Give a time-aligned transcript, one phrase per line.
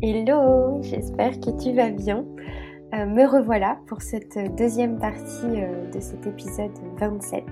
[0.00, 2.24] Hello, j'espère que tu vas bien.
[2.94, 6.70] Euh, me revoilà pour cette deuxième partie euh, de cet épisode
[7.00, 7.44] 27.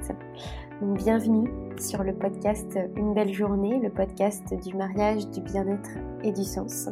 [0.81, 5.91] bienvenue sur le podcast Une belle journée, le podcast du mariage, du bien-être
[6.23, 6.89] et du sens.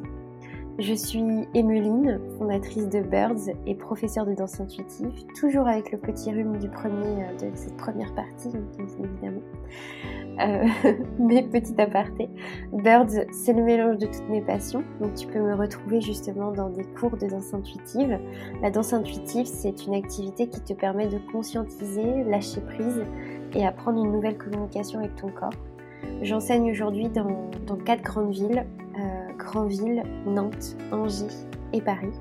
[0.81, 1.23] Je suis
[1.55, 6.69] Emeline, fondatrice de Birds et professeure de danse intuitive, toujours avec le petit rhume du
[6.69, 8.51] premier, euh, de cette première partie,
[8.99, 9.41] évidemment.
[10.41, 10.67] Euh,
[11.21, 12.29] mais petit aparté,
[12.73, 16.71] Birds, c'est le mélange de toutes mes passions, donc tu peux me retrouver justement dans
[16.71, 18.19] des cours de danse intuitive.
[18.61, 23.05] La danse intuitive, c'est une activité qui te permet de conscientiser, lâcher prise
[23.55, 25.55] et apprendre une nouvelle communication avec ton corps.
[26.23, 27.51] J'enseigne aujourd'hui dans,
[27.85, 28.67] quatre grandes villes,
[29.37, 32.13] Grandville, Nantes, Angers et Paris.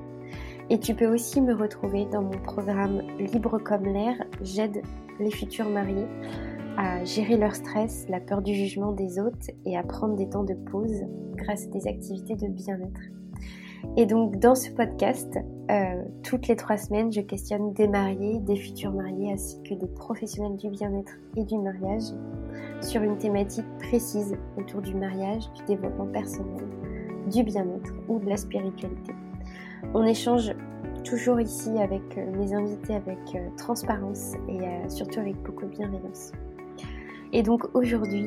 [0.70, 4.82] Et tu peux aussi me retrouver dans mon programme Libre comme l'air, j'aide
[5.20, 6.06] les futurs mariés
[6.76, 10.44] à gérer leur stress, la peur du jugement des autres et à prendre des temps
[10.44, 11.04] de pause
[11.36, 13.00] grâce à des activités de bien-être.
[13.96, 15.38] Et donc dans ce podcast,
[15.70, 19.86] euh, toutes les trois semaines, je questionne des mariés, des futurs mariés ainsi que des
[19.86, 22.04] professionnels du bien-être et du mariage
[22.80, 26.64] sur une thématique précise autour du mariage, du développement personnel,
[27.30, 29.14] du bien-être ou de la spiritualité.
[29.94, 30.52] On échange
[31.04, 36.32] toujours ici avec euh, mes invités avec euh, transparence et surtout avec beaucoup de bienveillance.
[37.32, 38.26] Et donc aujourd'hui,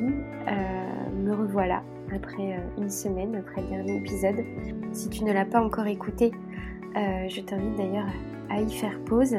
[1.18, 1.82] me revoilà
[2.14, 4.36] après euh, une semaine, après le dernier épisode.
[4.92, 6.32] Si tu ne l'as pas encore écouté,
[6.96, 8.08] euh, je t'invite d'ailleurs
[8.50, 9.36] à y faire pause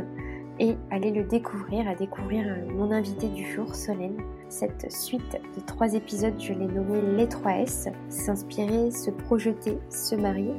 [0.60, 4.18] et aller le découvrir, à découvrir euh, mon invité du jour, Solène.
[4.50, 10.16] Cette suite de trois épisodes, je l'ai nommé les 3 S, s'inspirer, se projeter, se
[10.16, 10.54] marier.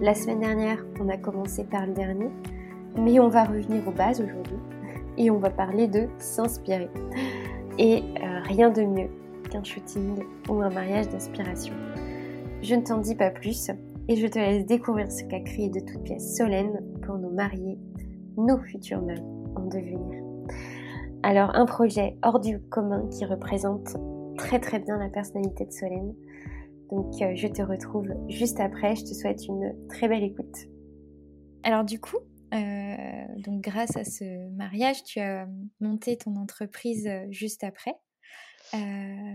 [0.00, 2.28] La semaine dernière, on a commencé par le dernier,
[2.96, 4.56] mais on va revenir aux bases aujourd'hui
[5.18, 6.88] et on va parler de s'inspirer.
[7.78, 8.02] Et
[8.44, 9.10] rien de mieux
[9.50, 11.74] qu'un shooting ou un mariage d'inspiration.
[12.62, 13.70] Je ne t'en dis pas plus
[14.08, 17.76] et je te laisse découvrir ce qu'a créé de toutes pièces Solène pour nous marier,
[18.36, 19.35] nos futurs maris
[19.66, 20.22] devenir.
[21.22, 23.96] Alors un projet hors du commun qui représente
[24.36, 26.14] très très bien la personnalité de Solène.
[26.90, 30.56] Donc euh, je te retrouve juste après, je te souhaite une très belle écoute.
[31.62, 32.18] Alors du coup,
[32.54, 32.96] euh,
[33.38, 35.48] donc grâce à ce mariage, tu as
[35.80, 37.94] monté ton entreprise euh, juste après.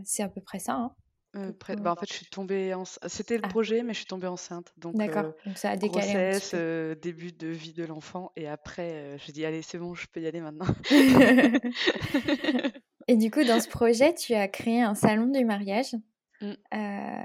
[0.04, 0.74] C'est à peu près ça.
[0.74, 0.92] Hein.
[1.36, 3.08] Euh, bah, en fait, je suis tombée enceinte.
[3.08, 3.50] C'était le ah.
[3.50, 4.74] projet, mais je suis tombée enceinte.
[4.78, 5.26] Donc, D'accord.
[5.26, 6.54] Euh, donc ça a décalé grossesse,
[7.02, 10.28] début de vie de l'enfant, et après, je dis allez, c'est bon, je peux y
[10.28, 10.66] aller maintenant.
[13.08, 15.96] et du coup, dans ce projet, tu as créé un salon du mariage.
[16.42, 16.54] Mmh.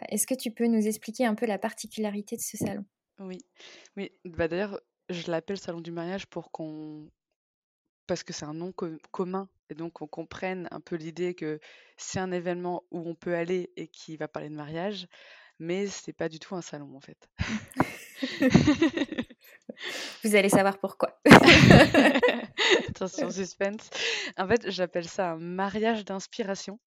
[0.09, 2.84] Est-ce que tu peux nous expliquer un peu la particularité de ce salon?
[3.19, 3.38] Oui,
[3.97, 4.12] oui.
[4.25, 7.09] Bah, d'ailleurs, je l'appelle salon du mariage pour qu'on
[8.06, 8.73] parce que c'est un nom
[9.11, 11.60] commun et donc on comprenne un peu l'idée que
[11.97, 15.09] c'est un événement où on peut aller et qui va parler de mariage,
[15.59, 17.28] mais c'est pas du tout un salon en fait.
[20.25, 21.21] Vous allez savoir pourquoi.
[22.88, 23.91] Attention, suspense.
[24.38, 26.81] En fait, j'appelle ça un mariage d'inspiration.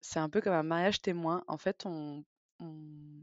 [0.00, 1.44] C'est un peu comme un mariage témoin.
[1.46, 2.24] En fait, on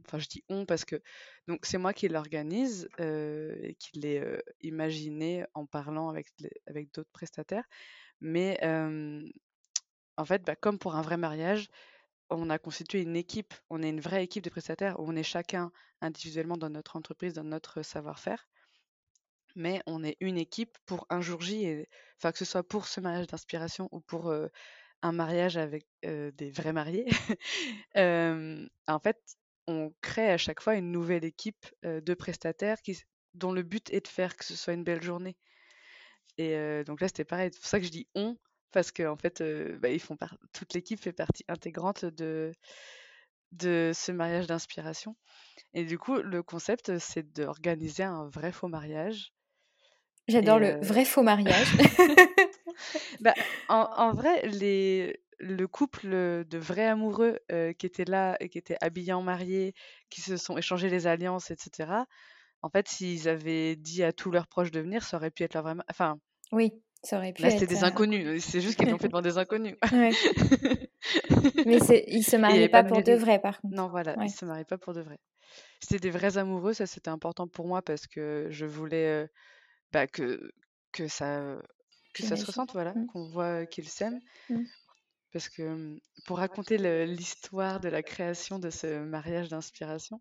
[0.05, 1.01] enfin je dis on parce que
[1.47, 6.27] donc c'est moi qui l'organise euh, et qui l'ai euh, imaginé en parlant avec,
[6.65, 7.65] avec d'autres prestataires.
[8.21, 8.59] Mais
[10.17, 11.69] en fait, bah, comme pour un vrai mariage,
[12.29, 15.23] on a constitué une équipe, on est une vraie équipe de prestataires où on est
[15.23, 18.47] chacun individuellement dans notre entreprise, dans notre savoir-faire.
[19.55, 21.89] Mais on est une équipe pour un jour J, et,
[22.21, 24.33] que ce soit pour ce mariage d'inspiration ou pour
[25.01, 27.07] un mariage avec des vrais mariés,
[27.95, 29.19] en fait,
[29.67, 32.77] on crée à chaque fois une nouvelle équipe de prestataires
[33.33, 35.37] dont le but est de faire que ce soit une belle journée.
[36.37, 37.49] Et donc là, c'était pareil.
[37.51, 38.37] C'est pour ça que je dis on,
[38.71, 39.43] parce que en fait,
[39.79, 40.17] bah, ils font
[40.53, 42.51] toute l'équipe fait partie intégrante de,
[43.51, 45.15] de ce mariage d'inspiration.
[45.73, 49.33] Et du coup, le concept, c'est d'organiser un vrai faux mariage.
[50.27, 51.67] J'adore le vrai faux mariage.
[53.21, 53.33] Bah,
[53.69, 59.13] en, vrai, les, le couple de vrais amoureux qui étaient là et qui étaient habillés
[59.13, 59.73] en mariés,
[60.09, 61.91] qui se sont échangés les alliances, etc.
[62.61, 65.53] En fait, s'ils avaient dit à tous leurs proches de venir, ça aurait pu être
[65.53, 65.75] leur vrai.
[65.89, 66.19] Enfin.
[66.51, 66.71] Oui,
[67.03, 67.41] ça aurait pu.
[67.41, 68.43] Là, c'était des inconnus.
[68.43, 69.75] C'est juste qu'ils l'ont fait devant des inconnus.
[69.91, 70.11] Ouais.
[71.65, 71.77] Mais
[72.07, 73.75] ils se mariaient pas, pour de vrai, par contre.
[73.75, 75.19] Non, voilà, ils se mariaient pas pour de vrai.
[75.81, 79.29] C'était des vrais amoureux, ça c'était important pour moi parce que je voulais
[79.91, 80.51] bah, que,
[80.91, 81.57] que ça
[82.13, 83.07] que ça se ressente, voilà, mmh.
[83.07, 84.19] qu'on voit qu'ils s'aiment.
[84.49, 84.63] Mmh.
[85.31, 90.19] Parce que mmh, pour raconter l'histoire de la création de ce mariage d'inspiration,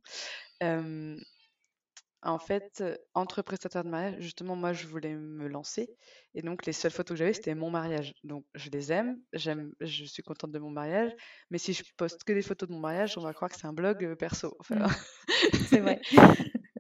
[2.27, 2.83] en fait,
[3.15, 5.89] entre prestataires de mariage, justement, moi, je voulais me lancer.
[6.35, 8.15] Et donc, les seules photos que j'avais, c'était mon mariage.
[8.25, 11.13] Donc, je les aime, j'aime, je suis contente de mon mariage.
[11.51, 13.67] Mais si je poste que des photos de mon mariage, on va croire que c'est
[13.67, 14.59] un blog perso.
[15.71, 16.01] c'est vrai.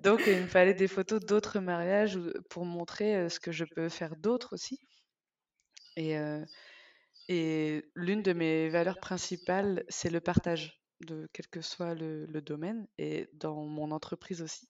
[0.02, 2.18] Donc, il me fallait des photos d'autres mariages
[2.50, 4.80] pour montrer ce que je peux faire d'autre aussi.
[5.96, 6.16] Et,
[7.28, 12.86] et l'une de mes valeurs principales, c'est le partage, de quel que soit le, domaine,
[12.98, 14.68] et dans mon entreprise aussi.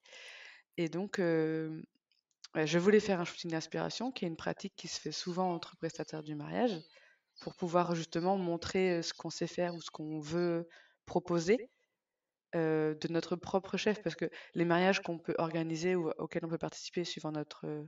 [0.77, 5.13] Et donc, je voulais faire un shooting d'inspiration, qui est une pratique qui se fait
[5.13, 6.79] souvent entre prestataires du mariage,
[7.41, 10.69] pour pouvoir justement montrer ce qu'on sait faire ou ce qu'on veut
[11.05, 11.69] proposer
[12.55, 16.57] de notre propre chef, parce que les mariages qu'on peut organiser ou auxquels on peut
[16.57, 17.87] participer suivant notre,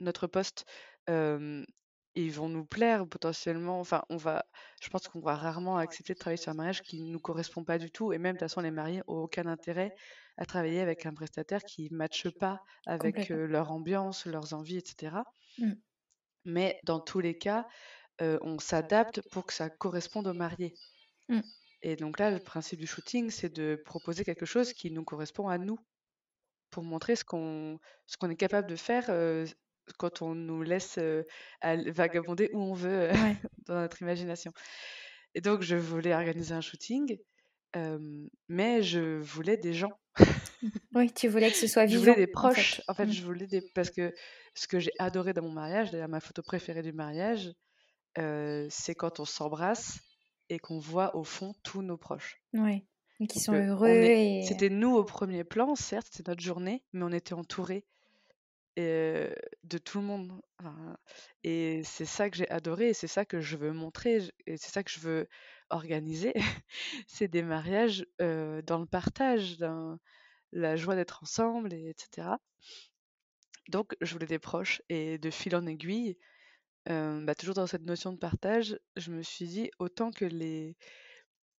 [0.00, 0.66] notre poste,
[1.08, 3.80] ils vont nous plaire potentiellement.
[3.80, 4.44] Enfin, on va,
[4.82, 7.64] je pense qu'on va rarement accepter de travailler sur un mariage qui ne nous correspond
[7.64, 8.12] pas du tout.
[8.12, 9.94] Et même, de toute façon, les mariés n'ont aucun intérêt
[10.36, 15.16] à travailler avec un prestataire qui ne matche pas avec leur ambiance, leurs envies, etc.
[15.58, 15.72] Mmh.
[16.44, 17.66] Mais dans tous les cas,
[18.20, 20.74] on s'adapte pour que ça corresponde aux mariés.
[21.28, 21.40] Mmh.
[21.82, 25.48] Et donc là, le principe du shooting, c'est de proposer quelque chose qui nous correspond
[25.48, 25.78] à nous,
[26.70, 29.10] pour montrer ce qu'on ce qu'on est capable de faire
[29.98, 30.98] quand on nous laisse
[31.62, 33.10] vagabonder où on veut
[33.66, 34.52] dans notre imagination.
[35.34, 37.18] Et donc, je voulais organiser un shooting,
[38.48, 39.98] mais je voulais des gens.
[40.94, 42.00] Oui, tu voulais que ce soit vivant.
[42.04, 42.80] Je voulais des proches.
[42.88, 43.12] En fait, mmh.
[43.12, 44.14] je voulais des parce que
[44.54, 47.52] ce que j'ai adoré dans mon mariage, d'ailleurs ma photo préférée du mariage,
[48.16, 49.98] c'est quand on s'embrasse
[50.48, 52.40] et qu'on voit au fond tous nos proches.
[52.54, 52.84] Oui,
[53.28, 53.88] qui sont heureux.
[53.88, 54.42] Et...
[54.46, 57.84] C'était nous au premier plan, certes, c'était notre journée, mais on était entourés
[58.76, 60.40] de tout le monde.
[61.44, 64.70] et c'est ça que j'ai adoré et c'est ça que je veux montrer et c'est
[64.70, 65.28] ça que je veux
[65.70, 66.34] organiser.
[67.06, 69.58] c'est des mariages dans le partage,
[70.52, 72.38] la joie d'être ensemble, et etc.
[73.68, 76.16] Donc, je voulais des proches et de fil en aiguille,
[76.88, 80.76] bah, toujours dans cette notion de partage, je me suis dit autant que les,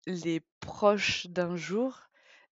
[0.07, 2.01] les proches d'un jour,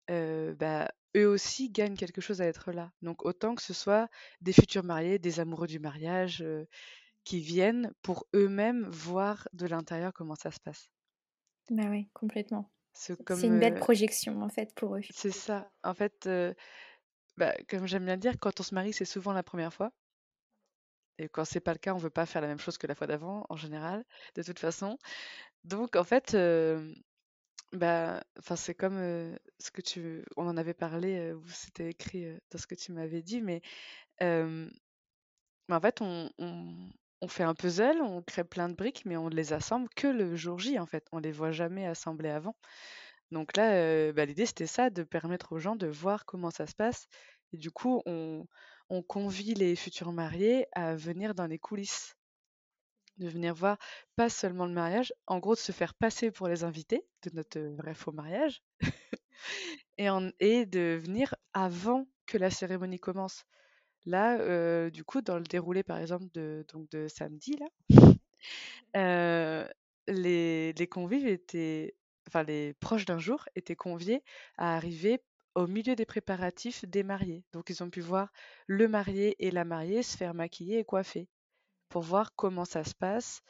[0.10, 2.92] bah, eux aussi gagnent quelque chose à être là.
[3.02, 4.10] Donc autant que ce soit
[4.42, 6.46] des futurs mariés, des amoureux du mariage,
[7.26, 10.90] qui viennent pour eux-mêmes voir de l'intérieur comment ça se passe.
[11.70, 12.70] Bah oui, complètement.
[12.94, 15.02] C'est une belle projection en fait pour eux.
[15.10, 15.70] C'est ça.
[15.84, 16.30] En fait,
[17.38, 19.92] bah, comme j'aime bien dire, quand on se marie, c'est souvent la première fois.
[21.18, 22.96] Et quand c'est pas le cas, on veut pas faire la même chose que la
[22.96, 24.04] fois d'avant, en général,
[24.36, 24.98] de toute façon.
[25.64, 26.38] Donc, en fait,
[27.74, 28.98] bah, enfin, c'est comme
[29.60, 33.22] ce que tu, on en avait parlé, ou c'était écrit dans ce que tu m'avais
[33.22, 33.62] dit, mais
[34.22, 34.70] en
[35.82, 36.90] fait, on, on,
[37.28, 40.60] fait un puzzle, on crée plein de briques, mais on les assemble que le jour
[40.60, 41.06] J, en fait.
[41.12, 42.56] On les voit jamais assemblés avant.
[43.32, 46.76] Donc là, bah, l'idée, c'était ça, de permettre aux gens de voir comment ça se
[46.76, 47.08] passe.
[47.54, 48.46] Et du coup, on,
[48.90, 52.16] on convie les futurs mariés à venir dans les coulisses,
[53.18, 53.78] de venir voir
[54.16, 57.60] pas seulement le mariage, en gros de se faire passer pour les invités de notre
[57.60, 58.62] vrai faux mariage,
[59.98, 63.46] et de venir avant que la cérémonie commence.
[64.06, 67.68] Là, du coup, dans le déroulé par exemple de, donc de samedi, là,
[70.08, 71.96] les, les convives étaient,
[72.28, 74.24] enfin les proches d'un jour étaient conviés
[74.58, 75.22] à arriver
[75.56, 77.44] au milieu des préparatifs des mariés.
[77.54, 78.32] Donc ils ont pu voir
[78.68, 81.28] le marié et la mariée se faire maquiller et coiffer
[81.90, 83.42] pour voir comment ça se passe.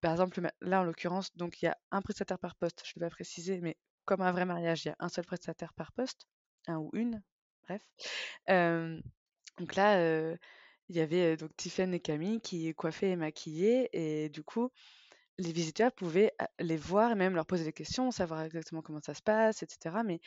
[0.00, 3.00] par exemple, là en l'occurrence, donc il y a un prestataire par poste, je ne
[3.00, 5.92] vais pas préciser, mais comme un vrai mariage, il y a un seul prestataire par
[5.92, 6.26] poste,
[6.68, 7.22] un ou une,
[7.64, 7.82] bref.
[9.58, 10.00] Donc là,
[10.88, 14.70] il y avait donc Tiffany et Camille qui coiffaient et maquillaient, et du coup,
[15.38, 19.14] les visiteurs pouvaient les voir et même leur poser des questions, savoir exactement comment ça
[19.14, 20.02] se passe, etc.
[20.04, 20.20] Mais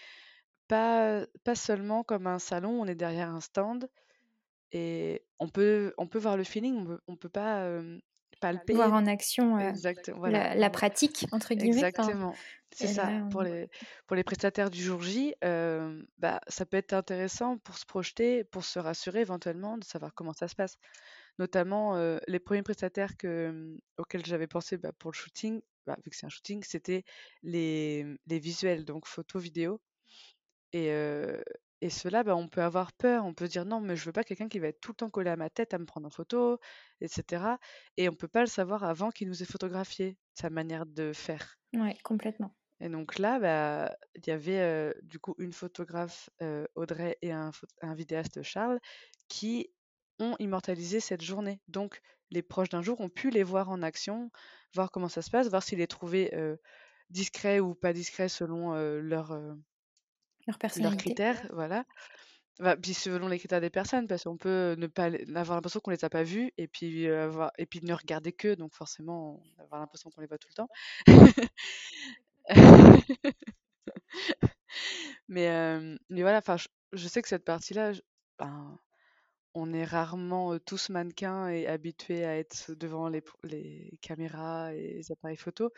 [0.68, 3.90] pas, pas seulement comme un salon, on est derrière un stand
[4.72, 7.68] et on peut, on peut voir le feeling, on peut, on peut pas
[8.42, 8.74] palper.
[8.74, 11.78] Voir en action la, pratique, entre guillemets.
[11.78, 12.36] Exactement,
[12.72, 13.10] c'est ça.
[13.32, 13.70] Pour, les,
[14.08, 18.66] pour les prestataires du jour J, bah, ça peut être intéressant pour se projeter, pour
[18.66, 20.78] se rassurer éventuellement de savoir comment ça se passe.
[21.40, 21.96] Notamment,
[22.28, 26.26] les premiers prestataires que, auxquels j'avais pensé bah, pour le shooting, bah, vu que c'est
[26.26, 27.04] un shooting, c'était
[27.44, 29.80] les, les visuels, donc photos, vidéos.
[30.74, 30.92] Et,
[31.82, 34.12] et cela, bah, on peut avoir peur, on peut se dire non, mais je veux
[34.12, 36.08] pas quelqu'un qui va être tout le temps collé à ma tête à me prendre
[36.08, 36.60] en photo,
[37.02, 37.60] etc.
[37.98, 41.58] Et on peut pas le savoir avant qu'il nous ait photographié, sa manière de faire.
[41.74, 42.52] Ouais, complètement.
[42.80, 46.30] Et donc là, bah, il y avait du coup une photographe,
[46.76, 48.80] Audrey, et un, un vidéaste, Charles,
[49.28, 49.70] qui
[50.20, 51.62] ont immortalisé cette journée.
[51.68, 54.32] Donc les proches d'un jour ont pu les voir en action,
[54.74, 56.32] voir comment ça se passe, voir s'ils les trouvaient
[57.10, 59.38] discrets ou pas discrets selon leur
[60.48, 61.86] leur Leurs critères, voilà.
[62.60, 65.06] Bah, puis selon les critères des personnes, parce qu'on peut ne pas
[65.36, 68.56] avoir l'impression qu'on les a pas vus et puis avoir et puis ne regarder que,
[68.56, 70.70] donc forcément avoir l'impression qu'on les voit tout le temps.
[75.28, 75.48] Mais,
[76.10, 76.58] mais voilà, enfin,
[76.92, 77.94] je, sais que cette partie-là,
[78.38, 78.80] ben,
[79.54, 85.12] on est rarement tous mannequins et habitués à être devant les, les caméras et les
[85.12, 85.72] appareils photo.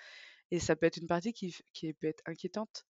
[0.51, 2.85] Et ça peut être une partie qui, qui peut être inquiétante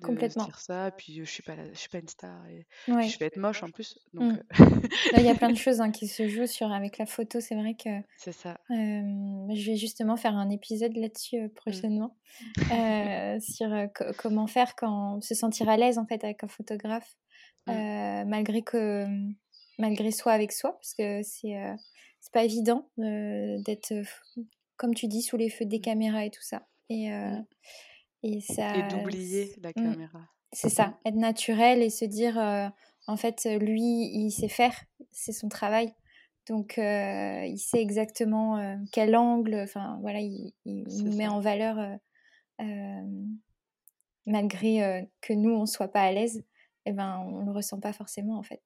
[0.00, 0.44] Complètement.
[0.44, 0.90] dire ça.
[0.90, 3.70] Puis je suis pas, je suis pas une star et je vais être moche en
[3.70, 3.98] plus.
[4.14, 5.18] Donc, mmh.
[5.18, 7.40] il y a plein de choses hein, qui se jouent sur avec la photo.
[7.40, 7.90] C'est vrai que.
[8.16, 8.58] C'est ça.
[8.70, 11.50] je vais justement faire un épisode là-dessus mmh.
[11.50, 12.16] prochainement
[13.40, 17.16] sur comment faire quand se sentir à l'aise en fait avec un photographe,
[17.66, 18.24] mmh.
[18.26, 19.06] malgré que
[19.78, 21.56] malgré soi avec soi, parce que c'est
[22.20, 23.92] c'est pas évident d'être
[24.76, 26.66] comme tu dis sous les feux des caméras et tout ça.
[26.88, 27.10] Et
[28.22, 28.76] et ça.
[28.76, 29.72] Et d'oublier la mmh.
[29.72, 30.20] caméra.
[30.52, 32.68] C'est ça, être naturel et se dire, euh,
[33.06, 34.74] en fait, lui, il sait faire,
[35.10, 35.94] c'est son travail.
[36.46, 41.98] Donc, euh, il sait exactement euh, quel angle, enfin, voilà, il, nous met en valeur
[44.24, 46.44] malgré que nous, on ne soit pas à l'aise.
[46.84, 48.62] Et eh ben, on ne le ressent pas forcément, en fait.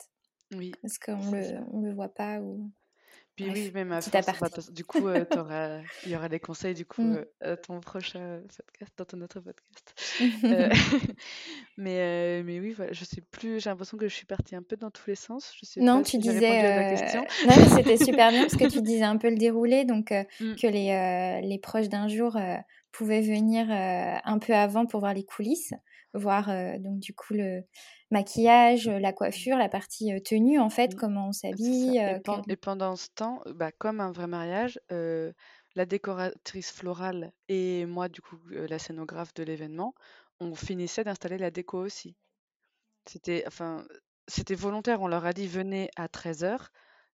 [0.54, 0.72] Oui.
[0.82, 2.70] Parce qu'on ne le, on le voit pas ou
[3.36, 5.24] puis oui, même à force, du coup, euh,
[6.06, 7.24] il y aura des conseils du coup mmh.
[7.44, 9.94] euh, à ton prochain podcast, dans ton autre podcast.
[10.44, 10.70] Euh,
[11.76, 14.78] mais, mais oui, voilà, je sais plus, j'ai l'impression que je suis partie un peu
[14.78, 15.52] dans tous les sens.
[15.60, 17.12] Je sais non, tu disais.
[17.14, 20.54] non, mais c'était super bien parce que tu disais un peu le déroulé, donc mmh.
[20.54, 22.38] que les, les proches d'un jour
[22.90, 25.74] pouvaient venir un peu avant pour voir les coulisses,
[26.16, 26.48] voir
[26.80, 27.62] donc du coup le
[28.10, 30.96] maquillage, la coiffure, la partie tenue en fait, mmh.
[30.96, 31.98] comment on s'habille.
[32.48, 38.22] Et, pendant ce temps, bah, comme un vrai mariage, la décoratrice florale et moi, du
[38.22, 39.94] coup, la scénographe de l'événement,
[40.40, 42.16] on finissait d'installer la déco aussi.
[43.06, 43.86] C'était, enfin,
[44.26, 45.02] c'était volontaire.
[45.02, 46.68] On leur a dit venez à 13h.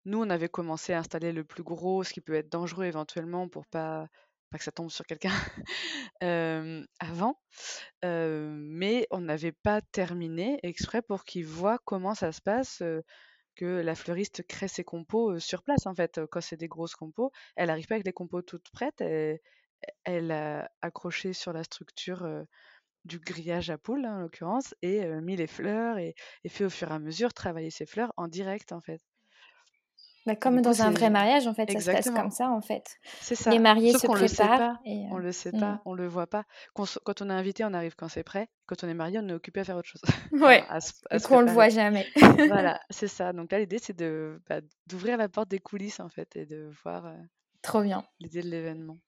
[0.05, 3.49] Nous, on avait commencé à installer le plus gros, ce qui peut être dangereux éventuellement
[3.49, 4.09] pour pas
[4.53, 5.33] pas que ça tombe sur quelqu'un
[7.01, 7.41] avant,
[8.03, 12.83] mais on n'avait pas terminé exprès pour qu'ils voient comment ça se passe,
[13.57, 16.21] que la fleuriste crée ses compos sur place en fait.
[16.31, 19.03] Quand c'est des grosses compos, elle n'arrive pas avec des compos toutes prêtes,
[20.05, 22.27] elle, a accroché sur la structure
[23.05, 26.15] du grillage à poule hein, en l'occurrence et mis les fleurs et,
[26.49, 29.01] fait au fur et à mesure travailler ses fleurs en direct en fait.
[30.25, 32.97] Bah, comme dans un vrai mariage, en fait, ça se passe comme ça, en fait.
[33.21, 33.50] C'est ça.
[33.50, 34.21] Les mariés se préparent.
[34.21, 35.81] Le sait pas, et, On le sait pas, mmh.
[35.85, 36.45] on le voit pas.
[36.75, 38.49] Quand, on est invité, on arrive quand c'est prêt.
[38.67, 40.02] Quand on est marié, on est occupé à faire autre chose.
[40.33, 40.62] Ouais.
[41.11, 42.07] Et qu'on le voit jamais.
[42.49, 43.33] voilà, c'est ça.
[43.33, 46.71] Donc là, l'idée, c'est de bah, d'ouvrir la porte des coulisses, en fait, et de
[46.85, 47.07] voir.
[47.07, 47.17] Euh,
[47.62, 48.05] Trop bien.
[48.21, 48.99] L'idée de l'événement.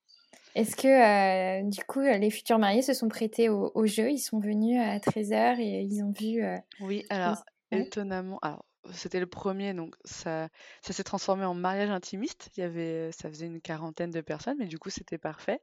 [0.55, 4.11] Est-ce que, euh, du coup, les futurs mariés se sont prêtés au, jeu?
[4.11, 6.45] Ils sont venus à 13h et ils ont vu.
[6.45, 8.39] Euh, oui, alors, étonnamment.
[8.41, 10.49] Alors, c'était le premier, donc ça,
[10.83, 12.51] ça s'est transformé en mariage intimiste.
[12.57, 15.61] Il y avait, ça faisait une quarantaine de personnes, mais du coup c'était parfait.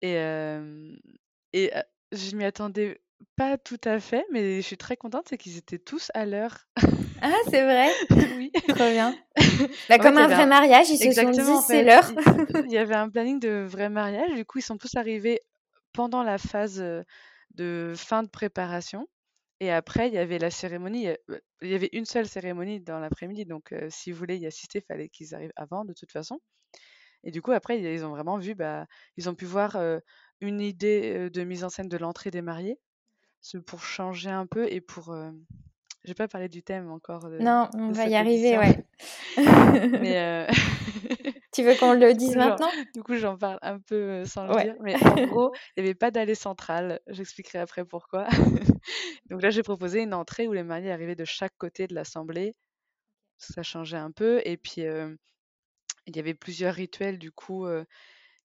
[0.00, 0.16] Et,
[1.52, 1.70] et
[2.12, 3.00] je m'y attendais
[3.36, 6.66] pas tout à fait, mais je suis très contente, c'est qu'ils étaient tous à l'heure.
[7.20, 7.88] Ah, c'est vrai?
[8.36, 8.50] Oui.
[8.68, 9.16] Trop bien.
[9.88, 12.10] Bah, comme un vrai mariage, ils se sont dit c'est l'heure.
[12.66, 15.40] il y avait un planning de vrai mariage, du coup ils sont tous arrivés
[15.92, 16.82] pendant la phase
[17.54, 19.06] de fin de préparation.
[19.62, 21.06] Et après, il y avait la cérémonie.
[21.28, 23.44] Bah, il y avait une seule cérémonie dans l'après-midi.
[23.44, 26.40] Donc, si vous voulez y assister, il fallait qu'ils arrivent avant, de toute façon.
[27.22, 29.80] Et du coup, après, ils ont vraiment vu, bah, ils ont pu voir
[30.40, 32.80] une idée de mise en scène de l'entrée des mariés,
[33.64, 35.14] pour changer un peu et pour.
[36.02, 37.28] Je vais pas parler du thème encore.
[37.28, 38.84] non, on va y arriver, ouais.
[39.36, 40.48] Mais
[41.52, 42.70] Tu veux qu'on le dise maintenant?
[42.94, 44.74] Du coup, j'en parle un peu sans le dire.
[44.80, 47.00] Mais en gros, il n'y avait pas d'allée centrale.
[47.08, 48.26] J'expliquerai après pourquoi.
[49.30, 52.54] Donc là, j'ai proposé une entrée où les mariés arrivaient de chaque côté de l'assemblée.
[53.36, 54.40] Ça changeait un peu.
[54.44, 54.82] Et puis,
[56.06, 57.66] il y avait plusieurs rituels, du coup,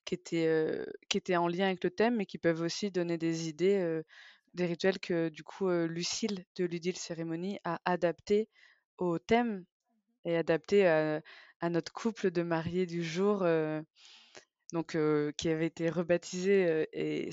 [0.04, 3.48] qui, étaient, qui étaient en lien avec le thème, mais qui peuvent aussi donner des
[3.48, 4.02] idées,
[4.54, 8.50] des rituels que, du coup, Lucille de Ludile Cérémonie a adapté
[8.98, 9.64] au thème
[10.26, 11.22] et adapté à
[11.62, 13.46] à notre couple de mariés du jour,
[14.74, 14.98] donc
[15.38, 17.30] qui avait été rebaptisé et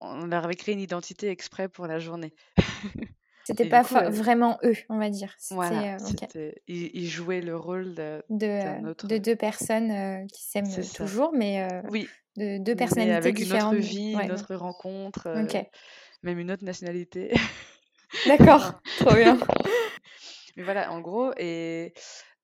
[0.00, 2.34] on leur avait créé une identité exprès pour la journée.
[3.44, 5.34] C'était pas vraiment eux, on va dire.
[5.50, 5.96] Voilà,
[6.68, 12.08] ils, jouaient le rôle de, de, deux personnes qui s'aiment toujours, mais oui.
[12.36, 13.72] de deux personnalités avec différentes.
[13.72, 15.28] une autre vie, une autre rencontre,
[16.22, 17.32] même une autre nationalité.
[18.26, 19.38] D'accord, trop bien.
[20.56, 21.94] Mais voilà, en gros, et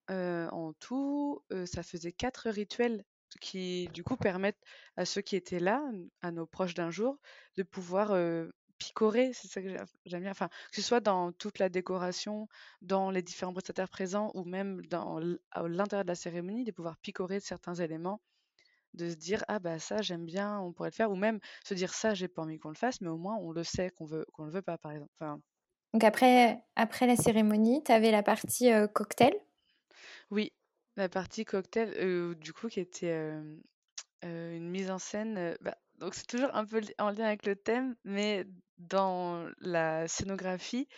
[0.09, 3.05] en tout, ça faisait quatre rituels
[3.41, 4.63] qui, du coup, permettent
[4.97, 5.83] à ceux qui étaient là,
[6.23, 7.19] à nos proches d'un jour,
[7.57, 8.17] de pouvoir
[8.79, 9.69] picorer, c'est ça que
[10.07, 12.49] j'aime bien, enfin, que ce soit dans toute la décoration,
[12.81, 17.41] dans les différents prestataires présents ou même dans l'intérieur de la cérémonie, de pouvoir picorer
[17.41, 18.21] certains éléments
[18.95, 21.75] de se dire ah bah ça j'aime bien, on pourrait le faire, ou même se
[21.75, 24.07] dire ça j'ai pas envie qu'on le fasse, mais au moins on le sait qu'on
[24.07, 25.11] veut qu'on le veut pas par exemple.
[25.95, 29.33] Donc après, après la cérémonie, tu avais la partie euh, cocktail?
[30.31, 30.53] Oui,
[30.97, 33.11] la partie cocktail, euh, du coup qui était
[34.25, 35.39] euh, une mise en scène.
[35.39, 38.47] euh, bah, donc c'est toujours un peu en lien avec le thème, mais
[38.79, 40.89] dans la scénographie,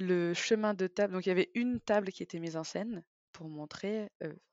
[0.00, 1.12] le chemin de table.
[1.14, 4.10] Donc il y avait une table qui était mise en scène pour montrer.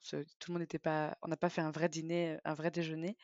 [0.08, 1.18] tout le monde n'était pas.
[1.22, 3.18] On n'a pas fait un vrai dîner, un vrai déjeuner.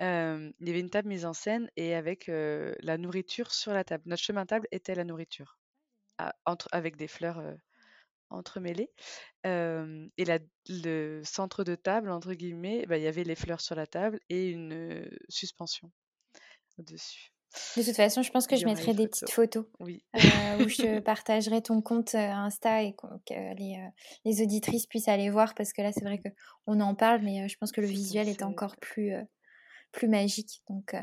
[0.00, 4.04] Il y avait une table mise en scène et avec la nourriture sur la table.
[4.06, 5.58] Notre chemin de table était la nourriture,
[6.46, 7.42] entre, avec des fleurs
[8.30, 8.90] entremêlées.
[9.46, 13.60] Euh, et la, le centre de table, entre guillemets, bah, il y avait les fleurs
[13.60, 15.90] sur la table et une suspension
[16.78, 17.32] au-dessus.
[17.76, 20.04] De toute façon, je pense que Il y je aura mettrai des petites photos Oui.
[20.14, 23.82] où je partagerai ton compte Insta et qu'on- que les,
[24.26, 27.56] les auditrices puissent aller voir parce que là, c'est vrai qu'on en parle, mais je
[27.56, 29.14] pense que le C'est visuel est encore plus,
[29.92, 30.60] plus magique.
[30.68, 30.94] Donc,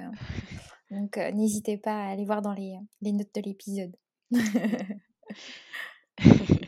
[0.91, 3.95] donc n'hésitez pas à aller voir dans les, les notes de l'épisode.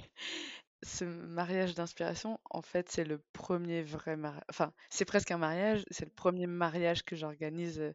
[0.85, 4.43] Ce mariage d'inspiration, en fait, c'est le premier vrai mariage.
[4.49, 5.83] Enfin, c'est presque un mariage.
[5.89, 7.93] C'est le premier mariage que j'organise euh,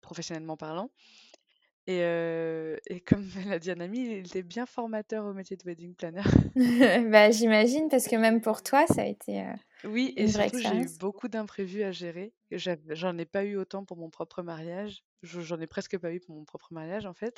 [0.00, 0.90] professionnellement parlant.
[1.88, 3.26] Et, euh, et comme
[3.56, 6.22] l'a dit un ami, il était bien formateur au métier de wedding planner.
[7.10, 9.40] bah, J'imagine parce que même pour toi, ça a été...
[9.42, 9.54] euh,
[9.84, 12.34] Oui, et surtout, j'ai eu beaucoup d'imprévus à gérer.
[12.50, 15.04] J'en ai pas eu autant pour mon propre mariage.
[15.22, 17.36] Je- J'en ai presque pas eu pour mon propre mariage, en fait.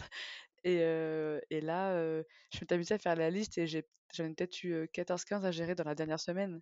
[0.64, 3.78] Et, euh, et là, euh, je me suis amusée à faire la liste et j'en
[4.26, 6.60] ai peut-être eu euh, 14-15 à gérer dans la dernière semaine,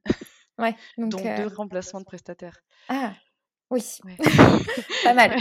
[0.59, 1.26] Ouais, donc...
[1.26, 2.62] euh, deux remplacements de prestataires.
[2.88, 3.14] Ah,
[3.71, 4.17] oui, Ouais.
[5.05, 5.37] pas mal.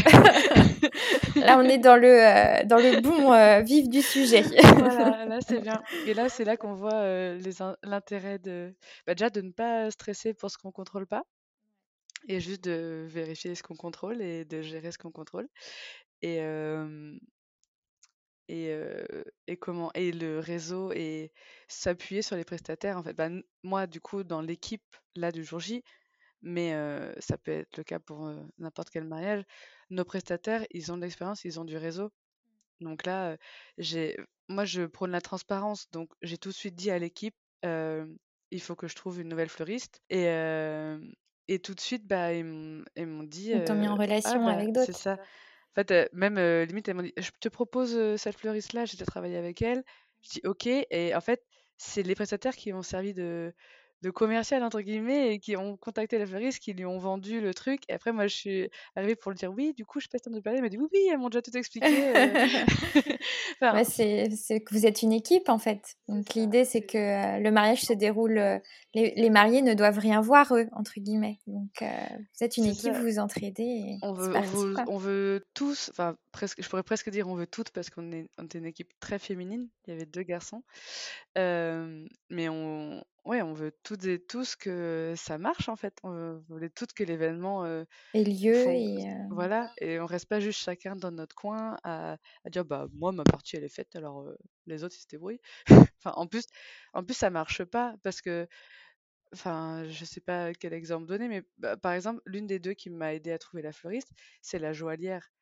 [1.35, 4.41] Là, on est dans le, euh, dans le bon euh, vif du sujet.
[4.41, 5.81] Voilà, là c'est bien.
[6.05, 7.39] Et là, c'est là qu'on voit euh,
[7.83, 11.23] l'intérêt de, bah, déjà de ne pas stresser pour ce qu'on contrôle pas,
[12.27, 15.47] et juste de vérifier ce qu'on contrôle et de gérer ce qu'on contrôle.
[16.21, 16.39] Et,
[18.49, 18.73] et,
[19.47, 21.31] et comment et le réseau et
[21.67, 22.97] s'appuyer sur les prestataires.
[22.97, 23.29] En fait, bah,
[23.63, 25.83] moi, du coup, dans l'équipe là du jour J,
[26.41, 26.71] mais
[27.19, 29.43] ça peut être le cas pour n'importe quel mariage,
[29.89, 32.11] nos prestataires, ils ont de l'expérience, ils ont du réseau.
[32.81, 33.37] Donc là,
[33.77, 34.15] j'ai,
[34.47, 35.89] moi, je prône la transparence.
[35.91, 39.49] Donc, j'ai tout de suite dit à l'équipe, il faut que je trouve une nouvelle
[39.49, 40.01] fleuriste.
[40.09, 40.25] Et,
[41.47, 44.01] et tout de suite, bah, ils m'ont ils m'ont dit, Ils t'ont mis en ah
[44.01, 44.97] relation bah, avec c'est d'autres.
[44.97, 45.13] ça.
[45.13, 49.37] En fait, même limite, elles m'ont dit, je te propose cette fleuriste-là, j'ai déjà travaillé
[49.37, 49.83] avec elle.
[50.21, 50.67] Je dis, ok.
[50.67, 51.43] Et en fait,
[51.77, 53.53] c'est les prestataires qui ont servi de,
[54.01, 57.53] de commercial, entre guillemets, et qui ont contacté la fleuriste, qui lui ont vendu le
[57.53, 57.81] truc.
[57.89, 60.31] Et après, moi, je suis arrivée pour lui dire, oui, du coup, je passe temps
[60.31, 60.57] de parler.
[60.57, 61.87] Elle m'a dit, oui, oui, elles m'ont déjà tout expliqué.
[62.15, 62.27] euh.
[63.61, 64.29] Enfin, c'est
[64.61, 65.95] que vous êtes une équipe en fait.
[66.07, 68.59] Donc l'idée c'est que euh, le mariage se déroule, euh,
[68.93, 71.39] les, les mariés ne doivent rien voir eux entre guillemets.
[71.47, 74.73] Donc euh, vous êtes une équipe, vous vous entraidez et On veut, on parti veut,
[74.73, 74.85] quoi.
[74.87, 78.29] on veut tous, enfin presque, je pourrais presque dire on veut toutes parce qu'on est,
[78.37, 79.67] on une équipe très féminine.
[79.87, 80.63] Il y avait deux garçons,
[81.35, 85.93] mais on, ouais, on veut toutes et tous que ça marche en fait.
[86.03, 90.27] On veut, on toutes que l'événement euh, Et lieu et euh, voilà, et on reste
[90.27, 93.73] pas juste chacun dans notre coin à, à dire bah moi ma partie elle est
[93.73, 94.35] faite alors euh,
[94.65, 95.41] les autres ils se débrouillent.
[95.99, 96.45] Enfin en plus,
[96.93, 98.47] en plus ça marche pas parce que
[99.33, 102.89] Enfin, je sais pas quel exemple donner, mais bah, par exemple, l'une des deux qui
[102.89, 104.09] m'a aidé à trouver la fleuriste,
[104.41, 105.33] c'est la joaillière.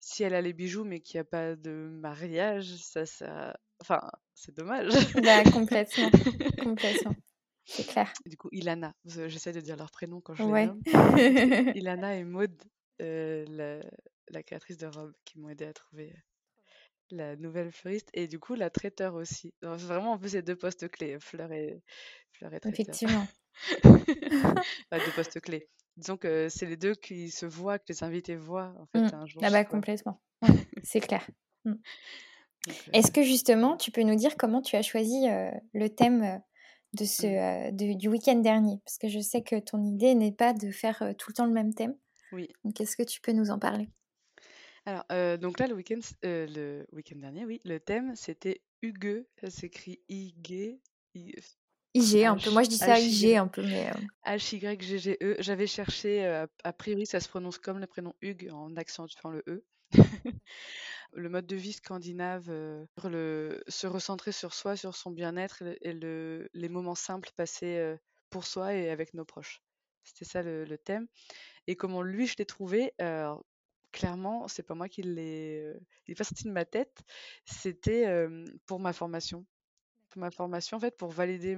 [0.00, 3.56] Si elle a les bijoux mais qu'il n'y a pas de mariage, ça, ça...
[3.80, 4.00] Enfin,
[4.34, 4.92] c'est dommage.
[5.22, 6.10] bah, complètement,
[6.64, 7.14] complètement,
[7.68, 8.12] c'est clair.
[8.26, 10.66] Du coup, Ilana, j'essaie de dire leur prénom quand je les Ouais.
[10.66, 10.80] nomme.
[10.86, 10.92] C'est
[11.76, 12.50] Ilana et Maud,
[13.02, 13.80] euh, la,
[14.30, 16.14] la créatrice de robes, qui m'ont aidé à trouver
[17.10, 18.08] la nouvelle fleuriste.
[18.14, 19.52] Et du coup, la traiteur aussi.
[19.62, 21.82] Donc, c'est vraiment, en plus, c'est deux postes clés, fleur et,
[22.32, 22.72] fleur et traiteur.
[22.72, 23.26] Effectivement.
[24.92, 25.68] Deux postes clés.
[25.96, 29.14] Disons que c'est les deux qui se voient, que les invités voient, en fait, Mm.
[29.20, 29.42] un jour.
[29.44, 30.20] Ah bah complètement.
[30.42, 30.54] Ouais,
[30.84, 31.26] c'est clair.
[31.64, 31.72] Mm.
[31.72, 31.80] Donc,
[32.68, 36.22] euh, Est-ce que justement tu peux nous dire comment tu as choisi euh, le thème
[36.22, 36.38] euh,
[36.94, 37.68] de ce, Mm.
[37.68, 40.70] euh, de- du week-end dernier Parce que je sais que ton idée n'est pas de
[40.70, 41.94] faire euh, tout le temps le même thème.
[42.32, 42.48] oui.
[42.64, 43.88] Donc est-ce que tu peux nous en parler?
[44.86, 49.26] Alors, euh, donc là, le week-end, le week-end dernier, oui, le thème, c'était Hugues.
[49.40, 50.80] Ça s'écrit I-G.
[51.14, 51.34] I-
[51.94, 52.50] IG un peu.
[52.50, 53.90] Moi je dis ça H- IG un peu, mais
[54.24, 55.36] H-Y-G-G-E.
[55.40, 56.24] J'avais cherché,
[56.64, 59.64] a priori, ça se prononce comme le prénom Hugues en accentuant le E.
[61.14, 62.86] le mode de vie scandinave, euh,
[63.68, 67.76] se recentrer sur soi, sur son bien-être et, le- et le- les moments simples passés
[67.78, 67.96] euh,
[68.30, 69.62] pour soi et avec nos proches.
[70.04, 71.06] C'était ça le, thème.
[71.68, 73.34] Et comment lui, je l'ai trouvé, euh,
[73.92, 75.62] clairement, c'est pas moi qui l'ai.
[75.64, 77.02] euh, il n'est pas sorti de ma tête.
[77.46, 78.06] C'était
[78.66, 79.46] pour ma formation.
[80.10, 81.56] Pour ma formation, en fait, pour valider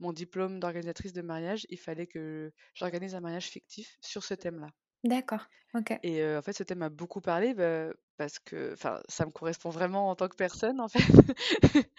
[0.00, 4.70] mon diplôme d'organisatrice de mariage, il fallait que j'organise un mariage fictif sur ce thème-là.
[5.04, 5.92] D'accord, OK.
[6.02, 9.70] Et en fait, ce thème m'a beaucoup parlé, bah, parce que enfin, ça me correspond
[9.70, 10.98] vraiment en tant que personne, en fait.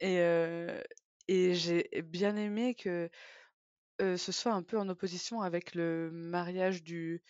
[0.00, 3.10] Et j'ai bien aimé que,
[4.00, 7.22] ce soit un peu en opposition avec le mariage du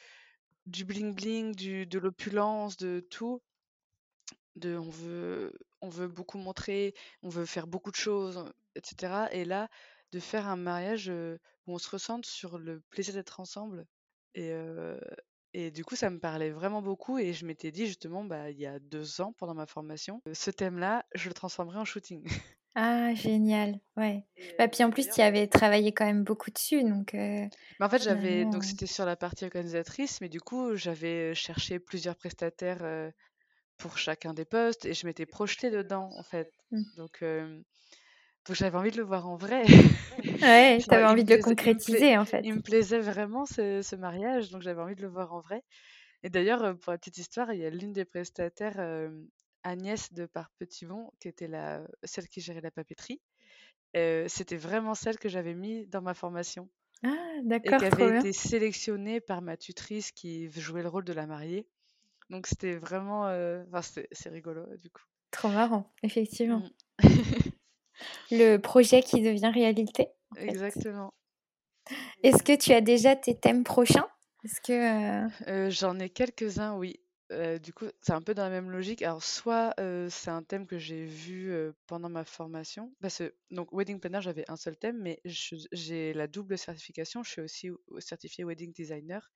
[0.66, 3.40] du bling bling, du de l'opulence, de tout.
[4.57, 9.31] De on veut on veut beaucoup montrer, on veut faire beaucoup de choses, et cetera.
[9.33, 9.68] Et là,
[10.12, 11.09] de faire un mariage,
[11.66, 13.87] où on se ressente sur le plaisir d'être ensemble
[14.35, 14.53] et
[15.55, 18.59] et du coup, ça me parlait vraiment beaucoup et je m'étais dit justement, bah, il
[18.59, 22.29] y a 2 ans pendant ma formation, ce thème-là, je le transformerai en shooting.
[22.75, 24.25] Ah génial, ouais.
[24.59, 27.14] Bah, puis en plus, tu y avais travaillé quand même beaucoup dessus donc
[27.81, 31.79] Mais en fait, j'avais donc c'était sur la partie organisatrice, mais du coup, j'avais cherché
[31.79, 33.12] plusieurs prestataires,
[33.79, 36.53] pour chacun des postes et je m'étais projetée dedans, en fait.
[36.71, 36.83] Mmh.
[36.97, 37.64] Donc donc
[38.55, 39.63] j'avais envie de le voir en vrai.
[40.43, 42.45] Ouais, tu avais envie de le concrétiser, en fait.
[42.45, 45.63] Il me plaisait vraiment ce ce mariage, donc j'avais envie de le voir en vrai.
[46.23, 49.09] Et d'ailleurs, pour la petite histoire, il y a l'une des prestataires,
[49.65, 53.21] Agnès de Par-Petitbon, qui était la celle qui gérait la papeterie.
[53.95, 56.69] c'était vraiment celle que j'avais mis dans ma formation.
[57.03, 57.17] Ah
[57.65, 61.13] Et d'accord, qui trop avait été sélectionnée par ma tutrice qui jouait le rôle de
[61.13, 61.69] la mariée.
[62.31, 63.23] Donc c'était vraiment,
[63.69, 65.03] enfin c'est c'est rigolo, du coup.
[65.31, 66.63] Trop marrant, effectivement.
[68.31, 70.57] Le projet qui devient réalité, en fait.
[70.57, 71.13] Exactement.
[72.23, 74.07] Est-ce que tu as déjà tes thèmes prochains?
[74.45, 77.01] Est-ce que, heu Heu, j'en ai quelques-uns, oui.
[77.33, 79.03] Heu, du coup, c'est un peu dans la même logique.
[79.03, 79.75] Alors soit,
[80.11, 81.53] c'est un thème que j'ai vu,
[81.87, 82.95] pendant ma formation.
[83.01, 87.23] Parce que donc wedding planner, j'avais un seul thème, mais j'ai la double certification.
[87.23, 89.31] Je suis aussi certifiée wedding designer.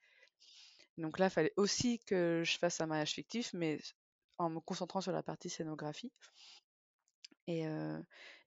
[0.98, 3.78] Donc là, il fallait aussi que je fasse un mariage fictif, mais
[4.38, 6.12] en me concentrant sur la partie scénographie.
[7.48, 7.64] Et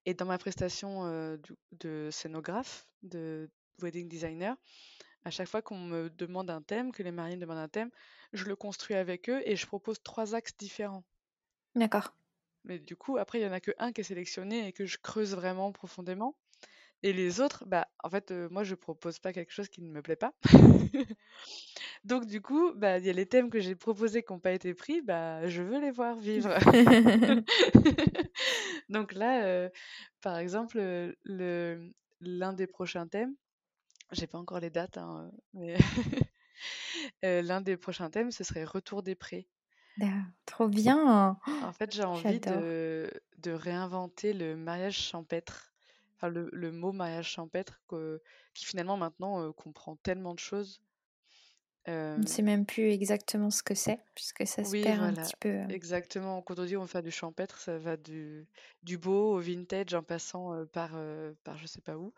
[0.06, 3.50] et dans ma prestation, du de scénographe, de
[3.82, 4.56] wedding designer,
[5.24, 7.90] à chaque fois qu'on me demande un thème, que les mariés me demandent un thème,
[8.32, 11.04] je le construis avec eux et je propose 3 axes différents.
[11.74, 12.16] D'accord.
[12.64, 14.98] Mais du coup, après, il y en a que1 qui est sélectionné et que je
[14.98, 16.36] creuse vraiment profondément.
[17.06, 20.02] Et les autres, bah, en fait, moi, je propose pas quelque chose qui ne me
[20.02, 20.32] plaît pas.
[22.04, 24.50] Donc du coup, bah, il y a les thèmes que j'ai proposés qui ont pas
[24.50, 26.52] été pris, bah, je veux les voir vivre.
[28.88, 29.70] Donc là,
[30.20, 30.80] par exemple,
[31.22, 33.36] le l'un des prochains thèmes,
[34.10, 35.76] j'ai pas encore les dates, hein, mais
[37.22, 39.46] l'un des prochains thèmes, ce serait retour des prés.
[40.44, 41.38] trop bien!
[41.62, 45.75] En fait, j'ai envie de de réinventer le mariage champêtre.
[46.16, 48.22] Enfin, le le mot mariage champêtre que
[48.54, 50.80] qui finalement maintenant, comprend tellement de choses.
[51.86, 55.14] On ne sait même plus exactement ce que c'est, puisque ça se Oui, perd un
[55.14, 56.42] petit peu, exactement.
[56.42, 58.48] Quand on dit on va faire du champêtre, ça va du
[58.82, 60.92] du beau au vintage en passant, par,
[61.44, 62.12] par je sais pas où.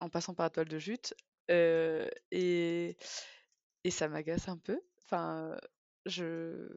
[0.00, 1.14] en passant par la toile de jute.
[1.48, 2.96] et
[3.84, 4.80] et ça m'agace un peu.
[5.04, 5.56] Enfin,
[6.06, 6.68] je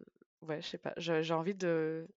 [0.42, 2.08] ouais, je sais pas, j'ai envie de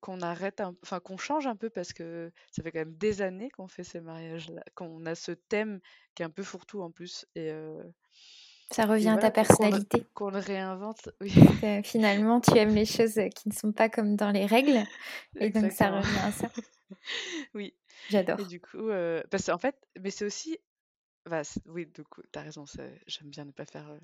[0.00, 3.22] qu'on arrête un enfin qu'on change un peu parce que ça fait quand même des
[3.22, 5.80] années qu'on fait ces mariages-là, qu'on a ce thème
[6.14, 7.52] qui est un peu fourre-tout en plus et
[8.70, 10.06] Ça et revient à ta qu'on le personnalité.
[10.14, 11.32] qu'on le réinvente, oui.
[11.84, 14.82] finalement, tu aimes les choses, qui ne sont pas comme dans les règles
[15.40, 16.48] et donc ça revient à ça.
[17.54, 17.66] Oui.
[17.66, 18.46] Et J'adore.
[18.46, 18.88] du coup,
[19.30, 20.58] parce qu'en fait mais c'est aussi
[21.26, 22.64] bah, oui, du coup, tu as raison,
[23.06, 23.94] j'aime bien ne pas faire,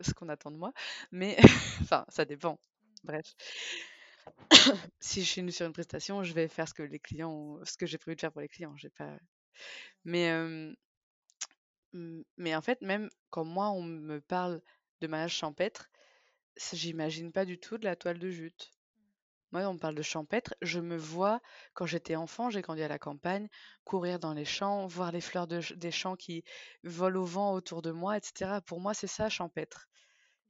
[0.00, 0.72] ce qu'on attend de moi,
[1.12, 1.36] mais
[1.82, 2.58] enfin, ça dépend.
[3.02, 3.34] Bref.
[5.00, 7.86] Si je suis sur une prestation, je vais faire ce que les clients ce que
[7.86, 9.16] j'ai prévu de faire pour les clients, j'ai pas
[10.04, 10.30] mais
[12.36, 14.60] mais en fait, même quand moi, on me parle
[15.00, 15.90] de mariage champêtre,
[16.72, 18.70] j'imagine pas du tout de la toile de jute.
[19.52, 21.40] Moi, on me parle de champêtre, je me vois
[21.74, 23.48] quand j'étais enfant, j'ai grandi à la campagne,
[23.84, 26.44] courir dans les champs, voir les fleurs de des champs qui
[26.84, 28.60] volent au vent autour de moi, et cetera.
[28.62, 29.88] Pour moi, c'est ça champêtre.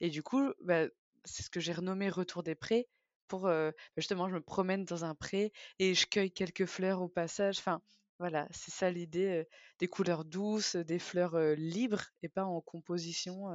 [0.01, 0.87] Et du coup, bah,
[1.25, 2.89] c'est ce que j'ai renommé retour des prés
[3.29, 3.51] pour,
[3.97, 7.59] justement, je me promène dans un pré et je cueille quelques fleurs au passage.
[7.59, 7.81] Enfin,
[8.19, 9.47] voilà, c'est ça l'idée,
[9.79, 13.49] des couleurs douces, des fleurs, libres et pas en composition,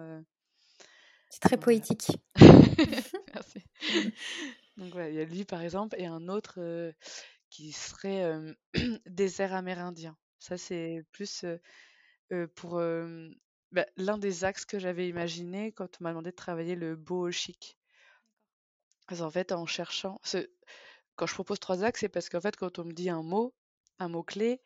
[1.30, 2.12] C'est très poétique.
[3.34, 3.64] Merci.
[4.78, 6.60] Donc voilà, il y a lui par exemple et un autre,
[7.50, 8.40] qui serait,
[9.08, 10.18] désert amérindien.
[10.40, 11.46] Ça, c'est plus,
[12.56, 12.82] pour,
[13.72, 17.28] bah, l'un des axes que j'avais imaginé quand on m'a demandé de travailler le beau
[17.28, 17.79] au chic.
[19.10, 20.20] Qu'en fait, en cherchant
[21.16, 23.56] quand je propose 3 axes, c'est parce qu'en fait, quand on me dit un mot,
[24.00, 24.62] un mot-clé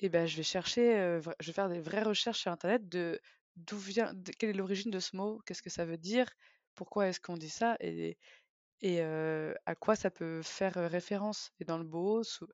[0.00, 3.20] et ben, je vais chercher, vra je vais faire des vraies recherches sur internet de
[3.56, 5.40] d'où vient quelle est l'origine de ce mot?
[5.46, 6.26] Qu'est-ce que ça veut dire?
[6.74, 7.76] Pourquoi est-ce qu'on dit ça?
[7.80, 8.18] Et
[8.82, 11.52] et à quoi ça peut faire référence?
[11.60, 12.46] Et dans le beau sou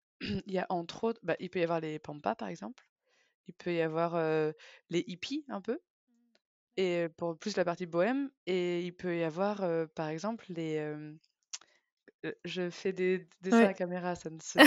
[0.22, 2.84] il y a entre autres, bah, il peut y avoir les pampas par exemple.
[3.48, 4.16] Il peut y avoir
[4.90, 5.80] les hippies un peu.
[6.76, 8.30] Et pour plus la partie bohème.
[8.46, 10.94] Et il peut y avoir par exemple les.
[12.44, 14.58] je fais des dessins à la caméra, ça ne se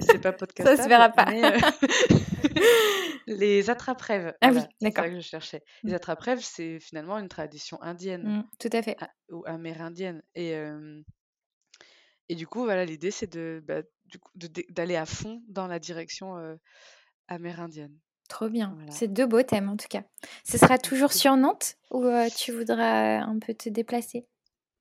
[0.00, 0.76] c'est pas podcast.
[0.76, 1.26] Ça se verra pas.
[3.26, 4.34] les attrape-rêves.
[4.40, 5.04] Ah oui, d'accord.
[5.04, 5.62] C'est ça que je cherchais.
[5.82, 5.96] Les mmh.
[5.96, 8.22] attrape-rêves, c'est finalement une tradition indienne.
[8.22, 8.96] Mmh, tout à fait.
[9.30, 10.22] ou amérindienne.
[10.34, 10.54] Et,
[12.28, 13.82] et du coup, voilà, l'idée, c'est de, bah,
[14.70, 16.58] d'aller à fond dans la direction
[17.28, 17.96] amérindienne.
[18.28, 18.76] Trop bien.
[18.90, 20.02] C'est deux beaux thèmes en tout cas.
[20.44, 22.04] Ce sera toujours sur Nantes ou
[22.36, 24.26] tu voudras un peu te déplacer?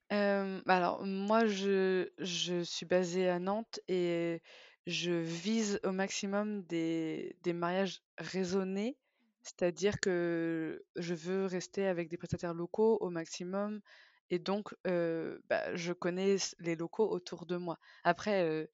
[0.10, 4.42] Bah, alors moi je, je suis basée à Nantes et
[4.86, 8.98] je vise au maximum des, des mariages raisonnés,
[9.42, 13.82] c'est-à-dire que je veux rester avec des prestataires locaux au maximum
[14.30, 17.78] et donc bah, je connais les locaux autour de moi.
[18.04, 18.70] Après,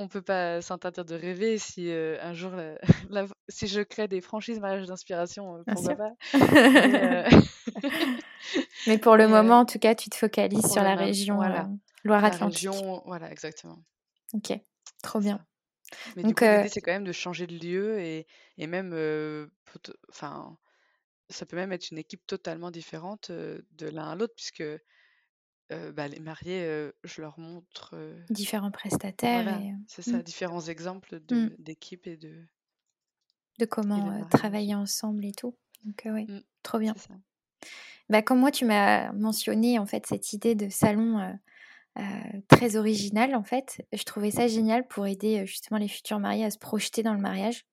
[0.00, 2.52] on peut pas s'interdire de rêver si un jour,
[3.48, 6.12] si je crée des franchises mariage d'inspiration, pourquoi pas.
[8.86, 11.40] Mais, pour le moment, en tout cas, tu te focalises sur la région
[12.04, 12.70] Loire-Atlantique.
[13.04, 13.84] Voilà, exactement.
[14.32, 14.58] Ok,
[15.02, 15.44] trop bien.
[16.16, 18.94] Mais Donc, l'idée, c'est quand même de changer de lieu et, et même,
[20.08, 20.56] enfin,
[21.28, 24.64] ça peut même être une équipe totalement différente de l'un à l'autre, puisque
[25.94, 27.94] bah, les mariés, je leur montre.
[28.30, 29.60] Différents prestataires.
[29.86, 30.22] c'est ça, mmh.
[30.22, 31.50] différents exemples de, mmh.
[31.58, 32.34] d'équipes et de.
[33.58, 35.54] De comment travailler ensemble et tout.
[35.84, 36.94] Donc, oui, mmh, trop bien.
[38.08, 41.38] Bah, comme moi, tu m'as mentionné en fait cette idée de salon
[42.48, 43.86] très original en fait.
[43.92, 47.20] Je trouvais ça génial pour aider justement les futurs mariés à se projeter dans le
[47.20, 47.64] mariage.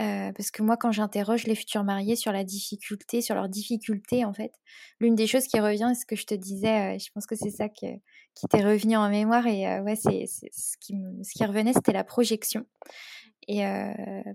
[0.00, 4.24] Euh, parce que moi, quand j'interroge les futurs mariés sur la difficulté, sur leurs difficultés,
[4.24, 4.52] en fait,
[4.98, 7.50] l'une des choses qui revient, ce que je te disais, euh, je pense que c'est
[7.50, 8.00] ça qui
[8.48, 12.04] t'est revenu en mémoire, et euh, ouais, c'est ce qui, ce qui revenait, c'était la
[12.04, 12.64] projection.
[13.48, 13.64] Et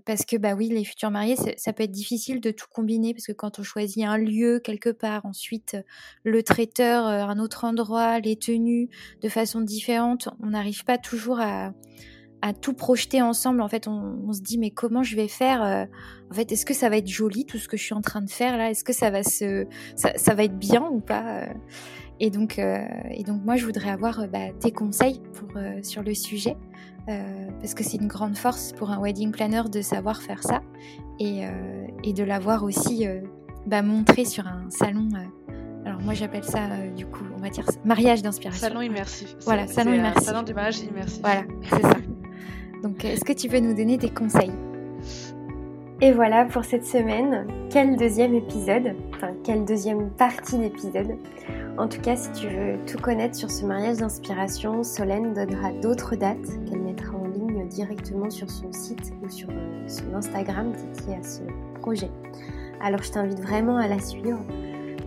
[0.04, 3.26] parce que bah oui, les futurs mariés, ça peut être difficile de tout combiner parce
[3.26, 5.78] que quand on choisit un lieu quelque part, ensuite
[6.22, 8.90] le traiteur, un autre endroit, les tenues
[9.22, 11.72] de façon différente, on n'arrive pas toujours à,
[12.42, 13.60] à tout projeter ensemble.
[13.60, 15.84] En fait, on, se dit mais comment je vais faire euh,
[16.30, 18.22] En fait, est-ce que ça va être joli tout ce que je suis en train
[18.22, 18.70] de faire là?
[18.70, 21.46] Est-ce que ça va se, ça, va être bien ou pas euh?
[22.18, 25.48] Et donc, euh, et donc moi, je voudrais avoir bah, tes conseils pour
[25.82, 26.56] sur le sujet
[27.60, 30.60] parce que c'est une grande force pour un wedding planner de savoir faire ça
[31.20, 31.42] et,
[32.02, 33.06] et de l'avoir aussi
[33.64, 35.08] bah, montré sur un salon.
[35.84, 38.66] alors moi j'appelle ça du coup on va dire mariage d'inspiration.
[38.66, 39.36] Salon immersif.
[39.44, 40.24] Voilà, salon immersif.
[40.24, 41.20] Salon du mariage immersif.
[41.22, 41.96] Voilà, c'est ça.
[42.82, 44.52] Donc, est-ce que tu peux nous donner des conseils?
[46.02, 47.46] Et voilà pour cette semaine.
[47.70, 48.94] Quel deuxième épisode?
[49.14, 51.16] Enfin, quelle deuxième partie d'épisode?
[51.78, 56.14] En tout cas, si tu veux tout connaître sur ce mariage d'inspiration, Solène donnera d'autres
[56.14, 59.48] dates qu'elle mettra en ligne directement sur son site ou sur
[59.86, 61.42] son Instagram dédié à ce
[61.80, 62.10] projet.
[62.82, 64.40] Alors, je t'invite vraiment à la suivre.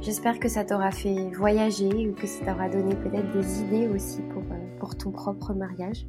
[0.01, 4.21] J'espère que ça t'aura fait voyager ou que ça t'aura donné peut-être des idées aussi
[4.33, 4.41] pour,
[4.79, 6.07] pour ton propre mariage.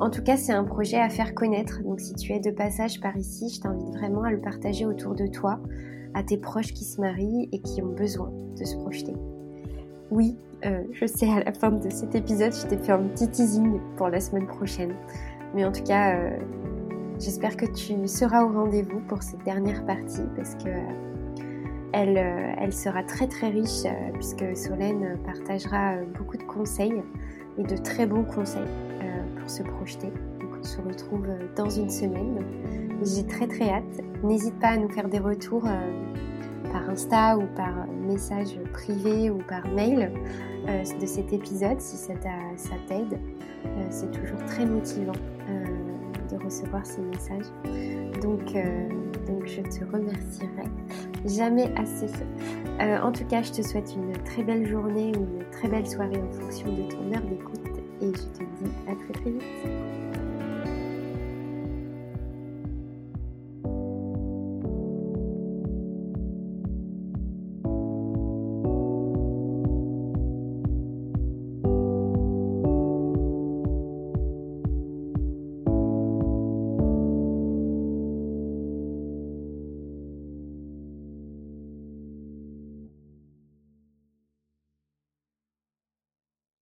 [0.00, 1.82] En tout cas, c'est un projet à faire connaître.
[1.82, 5.14] Donc si tu es de passage par ici, je t'invite vraiment à le partager autour
[5.14, 5.60] de toi,
[6.14, 9.14] à tes proches qui se marient et qui ont besoin de se projeter.
[10.10, 13.28] Oui, euh, je sais, à la fin de cet épisode, je t'ai fait un petit
[13.28, 14.94] teasing pour la semaine prochaine.
[15.54, 16.36] Mais en tout cas, euh,
[17.18, 21.42] j'espère que tu seras au rendez-vous pour cette dernière partie parce que euh,
[21.92, 22.16] elle,
[22.58, 23.84] elle, sera très très riche
[24.14, 27.02] puisque Solène partagera beaucoup de conseils
[27.58, 28.68] et de très bons conseils
[29.52, 30.12] se projeter.
[30.40, 32.44] on se retrouve euh, dans une semaine.
[33.02, 34.00] J'ai très très hâte.
[34.22, 39.38] N'hésite pas à nous faire des retours euh, par Insta ou par message privé ou
[39.38, 40.12] par mail
[40.68, 42.14] euh, de cet épisode si ça
[42.86, 43.18] t'aide.
[43.90, 45.12] C'est toujours très motivant
[46.30, 47.46] de recevoir ces messages.
[48.20, 48.54] Donc,
[49.26, 50.64] donc je te remercierai
[51.26, 52.06] jamais assez.
[52.80, 56.20] en tout cas, je te souhaite une très belle journée ou une très belle soirée
[56.20, 60.11] en fonction de ton heure d'écoute et je te dis à très très vite.